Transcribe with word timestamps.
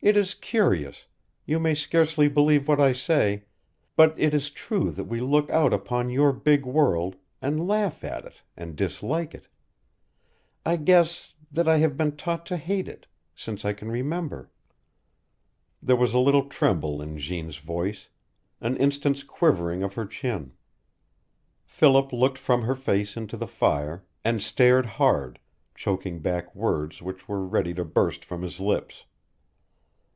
It 0.00 0.16
is 0.16 0.32
curious 0.32 1.06
you 1.44 1.58
may 1.58 1.74
scarcely 1.74 2.28
believe 2.28 2.66
what 2.68 2.80
I 2.80 2.92
say 2.94 3.44
but 3.96 4.14
it 4.16 4.32
is 4.32 4.48
true 4.48 4.90
that 4.92 5.04
we 5.04 5.20
look 5.20 5.50
out 5.50 5.74
upon 5.74 6.08
your 6.08 6.32
big 6.32 6.64
world 6.64 7.16
and 7.42 7.66
laugh 7.66 8.02
at 8.04 8.24
it 8.24 8.36
and 8.56 8.74
dislike 8.76 9.34
it. 9.34 9.48
I 10.64 10.76
guess 10.76 11.34
that 11.52 11.68
I 11.68 11.78
have 11.78 11.96
been 11.98 12.16
taught 12.16 12.46
to 12.46 12.56
hate 12.56 12.86
it 12.88 13.06
since 13.34 13.64
I 13.66 13.72
can 13.74 13.90
remember." 13.90 14.50
There 15.82 15.94
was 15.96 16.14
a 16.14 16.20
little 16.20 16.48
tremble 16.48 17.02
in 17.02 17.18
Jeanne's 17.18 17.58
voice, 17.58 18.08
an 18.62 18.76
instant's 18.78 19.22
quivering 19.24 19.82
of 19.82 19.92
her 19.94 20.06
chin. 20.06 20.52
Philip 21.66 22.12
looked 22.14 22.38
from 22.38 22.62
her 22.62 22.76
face 22.76 23.16
into 23.18 23.36
the 23.36 23.48
fire, 23.48 24.06
and 24.24 24.40
stared 24.42 24.86
hard, 24.86 25.38
choking 25.74 26.20
back 26.20 26.54
words 26.54 27.02
which 27.02 27.28
were 27.28 27.44
ready 27.44 27.74
to 27.74 27.84
burst 27.84 28.24
from 28.24 28.40
his 28.42 28.58
lips. 28.60 29.04